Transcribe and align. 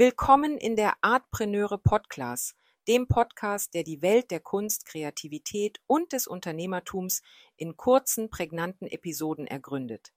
Willkommen 0.00 0.58
in 0.58 0.76
der 0.76 0.94
Artpreneure 1.00 1.76
Podcast, 1.76 2.54
dem 2.86 3.08
Podcast, 3.08 3.74
der 3.74 3.82
die 3.82 4.00
Welt 4.00 4.30
der 4.30 4.38
Kunst, 4.38 4.86
Kreativität 4.86 5.80
und 5.88 6.12
des 6.12 6.28
Unternehmertums 6.28 7.20
in 7.56 7.76
kurzen, 7.76 8.30
prägnanten 8.30 8.86
Episoden 8.86 9.48
ergründet. 9.48 10.12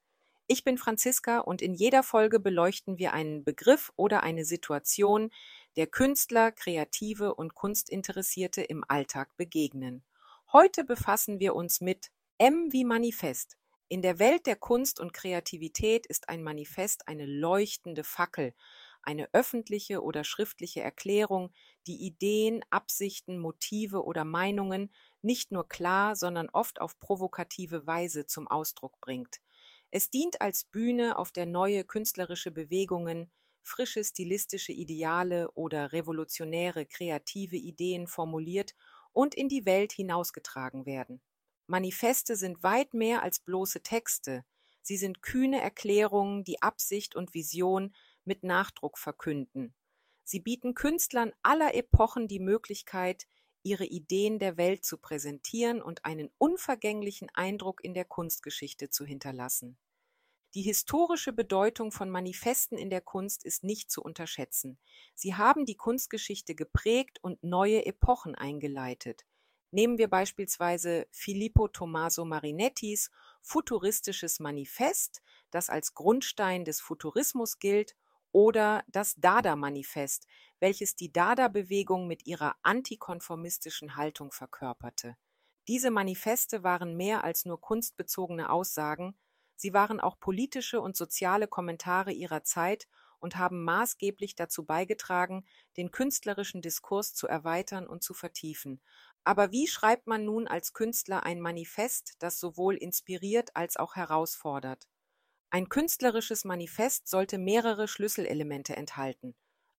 Ich 0.46 0.62
bin 0.62 0.78
Franziska 0.78 1.40
und 1.40 1.60
in 1.60 1.74
jeder 1.74 2.04
Folge 2.04 2.38
beleuchten 2.38 2.98
wir 2.98 3.12
einen 3.12 3.42
Begriff 3.42 3.92
oder 3.96 4.22
eine 4.22 4.44
Situation, 4.44 5.32
der 5.74 5.88
Künstler, 5.88 6.52
Kreative 6.52 7.34
und 7.34 7.56
Kunstinteressierte 7.56 8.62
im 8.62 8.84
Alltag 8.86 9.36
begegnen. 9.36 10.04
Heute 10.52 10.84
befassen 10.84 11.40
wir 11.40 11.56
uns 11.56 11.80
mit 11.80 12.12
M 12.38 12.68
wie 12.70 12.84
Manifest. 12.84 13.56
In 13.88 14.00
der 14.00 14.20
Welt 14.20 14.46
der 14.46 14.54
Kunst 14.56 15.00
und 15.00 15.12
Kreativität 15.12 16.06
ist 16.06 16.28
ein 16.28 16.44
Manifest 16.44 17.08
eine 17.08 17.26
leuchtende 17.26 18.04
Fackel, 18.04 18.54
eine 19.02 19.28
öffentliche 19.32 20.02
oder 20.02 20.24
schriftliche 20.24 20.80
Erklärung, 20.80 21.52
die 21.86 22.04
Ideen, 22.04 22.64
Absichten, 22.70 23.38
Motive 23.38 24.04
oder 24.04 24.24
Meinungen 24.24 24.92
nicht 25.22 25.52
nur 25.52 25.68
klar, 25.68 26.16
sondern 26.16 26.48
oft 26.50 26.80
auf 26.80 26.98
provokative 26.98 27.86
Weise 27.86 28.26
zum 28.26 28.48
Ausdruck 28.48 29.00
bringt. 29.00 29.40
Es 29.90 30.10
dient 30.10 30.40
als 30.40 30.64
Bühne, 30.64 31.18
auf 31.18 31.32
der 31.32 31.46
neue 31.46 31.84
künstlerische 31.84 32.50
Bewegungen, 32.50 33.30
frische 33.62 34.02
stilistische 34.02 34.72
Ideale 34.72 35.50
oder 35.52 35.92
revolutionäre 35.92 36.86
kreative 36.86 37.56
Ideen 37.56 38.06
formuliert 38.06 38.74
und 39.12 39.34
in 39.34 39.48
die 39.48 39.66
Welt 39.66 39.92
hinausgetragen 39.92 40.86
werden. 40.86 41.20
Manifeste 41.66 42.36
sind 42.36 42.62
weit 42.62 42.94
mehr 42.94 43.22
als 43.22 43.40
bloße 43.40 43.82
Texte, 43.82 44.44
sie 44.82 44.96
sind 44.96 45.22
kühne 45.22 45.60
Erklärungen, 45.60 46.42
die 46.44 46.60
Absicht 46.62 47.14
und 47.14 47.34
Vision 47.34 47.94
mit 48.24 48.42
Nachdruck 48.42 48.98
verkünden. 48.98 49.74
Sie 50.24 50.40
bieten 50.40 50.74
Künstlern 50.74 51.32
aller 51.42 51.74
Epochen 51.74 52.28
die 52.28 52.40
Möglichkeit, 52.40 53.26
ihre 53.62 53.84
Ideen 53.84 54.38
der 54.38 54.56
Welt 54.56 54.84
zu 54.84 54.98
präsentieren 54.98 55.82
und 55.82 56.04
einen 56.04 56.30
unvergänglichen 56.38 57.28
Eindruck 57.34 57.82
in 57.84 57.94
der 57.94 58.04
Kunstgeschichte 58.04 58.90
zu 58.90 59.04
hinterlassen. 59.04 59.78
Die 60.54 60.62
historische 60.62 61.32
Bedeutung 61.32 61.92
von 61.92 62.10
Manifesten 62.10 62.76
in 62.76 62.90
der 62.90 63.00
Kunst 63.00 63.42
ist 63.44 63.64
nicht 63.64 63.90
zu 63.90 64.02
unterschätzen. 64.02 64.78
Sie 65.14 65.34
haben 65.34 65.64
die 65.64 65.76
Kunstgeschichte 65.76 66.54
geprägt 66.54 67.18
und 67.22 67.42
neue 67.42 67.86
Epochen 67.86 68.34
eingeleitet. 68.34 69.24
Nehmen 69.70 69.96
wir 69.96 70.08
beispielsweise 70.08 71.06
Filippo 71.10 71.68
Tommaso 71.68 72.26
Marinettis 72.26 73.10
Futuristisches 73.40 74.40
Manifest, 74.40 75.22
das 75.50 75.70
als 75.70 75.94
Grundstein 75.94 76.66
des 76.66 76.82
Futurismus 76.82 77.58
gilt, 77.58 77.96
oder 78.32 78.84
das 78.88 79.14
Dada-Manifest, 79.16 80.26
welches 80.60 80.96
die 80.96 81.12
Dada-Bewegung 81.12 82.06
mit 82.06 82.26
ihrer 82.26 82.56
antikonformistischen 82.62 83.96
Haltung 83.96 84.32
verkörperte. 84.32 85.16
Diese 85.68 85.90
Manifeste 85.90 86.62
waren 86.62 86.96
mehr 86.96 87.24
als 87.24 87.44
nur 87.44 87.60
kunstbezogene 87.60 88.50
Aussagen, 88.50 89.16
sie 89.56 89.72
waren 89.72 90.00
auch 90.00 90.18
politische 90.18 90.80
und 90.80 90.96
soziale 90.96 91.46
Kommentare 91.48 92.12
ihrer 92.12 92.42
Zeit 92.44 92.88
und 93.18 93.36
haben 93.36 93.62
maßgeblich 93.64 94.34
dazu 94.34 94.64
beigetragen, 94.64 95.44
den 95.76 95.90
künstlerischen 95.92 96.62
Diskurs 96.62 97.14
zu 97.14 97.26
erweitern 97.28 97.86
und 97.86 98.02
zu 98.02 98.14
vertiefen. 98.14 98.80
Aber 99.24 99.52
wie 99.52 99.66
schreibt 99.68 100.06
man 100.06 100.24
nun 100.24 100.48
als 100.48 100.72
Künstler 100.72 101.22
ein 101.24 101.40
Manifest, 101.40 102.14
das 102.20 102.38
sowohl 102.40 102.74
inspiriert 102.76 103.54
als 103.56 103.76
auch 103.76 103.94
herausfordert? 103.96 104.88
Ein 105.54 105.68
künstlerisches 105.68 106.44
Manifest 106.44 107.08
sollte 107.08 107.36
mehrere 107.36 107.86
Schlüsselelemente 107.86 108.74
enthalten. 108.74 109.36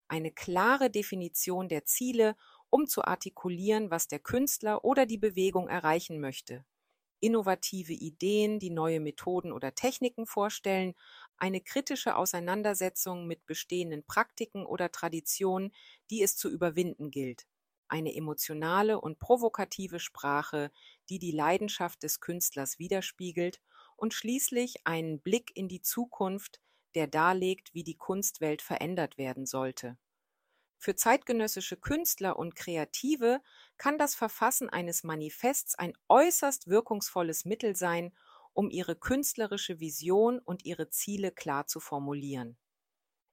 Eine 0.07 0.31
klare 0.31 0.91
Definition 0.91 1.67
der 1.67 1.83
Ziele, 1.85 2.35
um 2.69 2.85
zu 2.87 3.03
artikulieren, 3.03 3.89
was 3.89 4.07
der 4.07 4.19
Künstler 4.19 4.85
oder 4.85 5.05
die 5.07 5.17
Bewegung 5.17 5.67
erreichen 5.67 6.19
möchte. 6.19 6.63
Innovative 7.21 7.93
Ideen, 7.93 8.59
die 8.59 8.69
neue 8.69 8.99
Methoden 8.99 9.51
oder 9.51 9.75
Techniken 9.75 10.27
vorstellen, 10.27 10.93
eine 11.37 11.61
kritische 11.61 12.17
Auseinandersetzung 12.17 13.27
mit 13.27 13.45
bestehenden 13.47 14.05
Praktiken 14.05 14.65
oder 14.67 14.91
Traditionen, 14.91 15.73
die 16.11 16.21
es 16.21 16.37
zu 16.37 16.51
überwinden 16.51 17.11
gilt. 17.11 17.47
Eine 17.87 18.15
emotionale 18.15 19.01
und 19.01 19.19
provokative 19.19 19.99
Sprache, 19.99 20.71
die 21.09 21.19
die 21.19 21.31
Leidenschaft 21.31 22.03
des 22.03 22.19
Künstlers 22.19 22.79
widerspiegelt 22.79 23.61
und 24.03 24.13
schließlich 24.13 24.85
einen 24.85 25.21
Blick 25.21 25.55
in 25.55 25.69
die 25.69 25.81
Zukunft, 25.81 26.59
der 26.93 27.07
darlegt, 27.07 27.73
wie 27.73 27.85
die 27.85 27.95
Kunstwelt 27.95 28.61
verändert 28.61 29.17
werden 29.17 29.45
sollte. 29.45 29.97
Für 30.77 30.97
zeitgenössische 30.97 31.77
Künstler 31.77 32.37
und 32.37 32.53
Kreative 32.53 33.41
kann 33.77 33.97
das 33.97 34.13
Verfassen 34.13 34.69
eines 34.69 35.05
Manifests 35.05 35.75
ein 35.75 35.93
äußerst 36.09 36.67
wirkungsvolles 36.67 37.45
Mittel 37.45 37.77
sein, 37.77 38.13
um 38.51 38.69
ihre 38.69 38.97
künstlerische 38.97 39.79
Vision 39.79 40.39
und 40.39 40.65
ihre 40.65 40.89
Ziele 40.89 41.31
klar 41.31 41.67
zu 41.67 41.79
formulieren. 41.79 42.57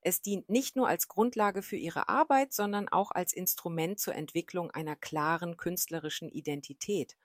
Es 0.02 0.22
dient 0.22 0.48
nicht 0.48 0.76
nur 0.76 0.86
als 0.86 1.08
Grundlage 1.08 1.62
für 1.62 1.78
ihre 1.78 2.08
Arbeit, 2.08 2.52
sondern 2.52 2.88
auch 2.88 3.10
als 3.10 3.32
Instrument 3.32 3.98
zur 3.98 4.14
Entwicklung 4.14 4.70
einer 4.70 4.94
klaren 4.94 5.56
künstlerischen 5.56 6.30
Identität 6.30 7.16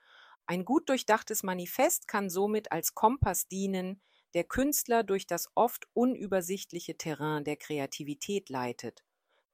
ein 0.47 0.65
gut 0.65 0.89
durchdachtes 0.89 1.43
Manifest 1.43 2.07
kann 2.07 2.29
somit 2.29 2.71
als 2.71 2.93
Kompass 2.93 3.47
dienen, 3.47 4.01
der 4.33 4.43
Künstler 4.43 5.03
durch 5.03 5.27
das 5.27 5.49
oft 5.55 5.87
unübersichtliche 5.93 6.97
Terrain 6.97 7.43
der 7.43 7.55
Kreativität 7.55 8.49
leitet. 8.49 9.03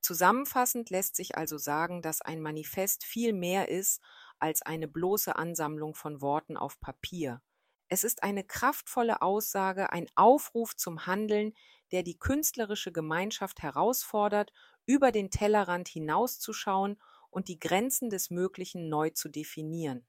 Zusammenfassend 0.02 0.90
lässt 0.90 1.16
sich 1.16 1.38
also 1.38 1.58
sagen, 1.58 2.02
dass 2.02 2.22
ein 2.22 2.42
Manifest 2.42 3.04
viel 3.04 3.34
mehr 3.34 3.70
ist 3.70 4.02
als 4.40 4.64
eine 4.64 4.88
bloße 4.88 5.36
Ansammlung 5.36 5.94
von 5.94 6.22
Worten 6.22 6.58
auf 6.58 6.80
Papier. 6.80 7.42
Es 7.88 8.04
ist 8.04 8.24
eine 8.24 8.44
kraftvolle 8.44 9.22
Aussage, 9.22 9.92
ein 9.92 10.08
Aufruf 10.16 10.76
zum 10.76 11.06
Handeln, 11.06 11.54
der 11.92 12.04
die 12.04 12.18
künstlerische 12.18 12.92
Gemeinschaft 12.92 13.62
herausfordert, 13.62 14.52
über 14.86 15.12
den 15.12 15.30
Tellerrand 15.30 15.88
hinauszuschauen 15.88 17.00
und 17.30 17.48
die 17.48 17.60
Grenzen 17.60 18.10
des 18.10 18.30
Möglichen 18.30 18.90
neu 18.90 19.12
zu 19.12 19.30
definieren. 19.30 20.08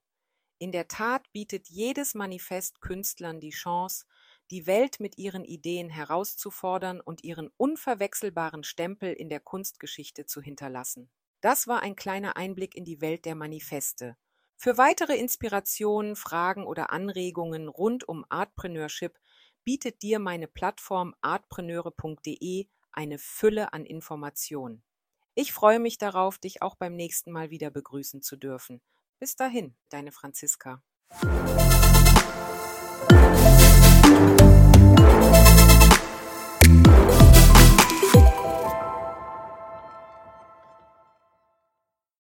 In 0.62 0.70
der 0.70 0.86
Tat 0.86 1.24
bietet 1.32 1.70
jedes 1.70 2.14
Manifest 2.14 2.80
Künstlern 2.80 3.40
die 3.40 3.50
Chance, 3.50 4.06
die 4.52 4.68
Welt 4.68 5.00
mit 5.00 5.18
ihren 5.18 5.44
Ideen 5.44 5.90
herauszufordern 5.90 7.00
und 7.00 7.24
ihren 7.24 7.50
unverwechselbaren 7.56 8.62
Stempel 8.62 9.12
in 9.12 9.28
der 9.28 9.40
Kunstgeschichte 9.40 10.24
zu 10.24 10.40
hinterlassen. 10.40 11.10
Das 11.40 11.66
war 11.66 11.82
ein 11.82 11.96
kleiner 11.96 12.36
Einblick 12.36 12.76
in 12.76 12.84
die 12.84 13.00
Welt 13.00 13.24
der 13.24 13.34
Manifeste. 13.34 14.16
Für 14.56 14.78
weitere 14.78 15.16
Inspirationen, 15.16 16.14
Fragen 16.14 16.64
oder 16.64 16.92
Anregungen 16.92 17.66
rund 17.66 18.06
um 18.08 18.24
Artpreneurship 18.28 19.18
bietet 19.64 20.00
dir 20.00 20.20
meine 20.20 20.46
Plattform 20.46 21.16
artpreneure.de 21.22 22.68
eine 22.92 23.18
Fülle 23.18 23.72
an 23.72 23.84
Informationen. 23.84 24.84
Ich 25.34 25.52
freue 25.52 25.80
mich 25.80 25.98
darauf, 25.98 26.38
dich 26.38 26.62
auch 26.62 26.76
beim 26.76 26.94
nächsten 26.94 27.32
Mal 27.32 27.50
wieder 27.50 27.72
begrüßen 27.72 28.22
zu 28.22 28.36
dürfen. 28.36 28.80
Bis 29.22 29.36
dahin, 29.36 29.76
deine 29.88 30.10
Franziska. 30.10 30.82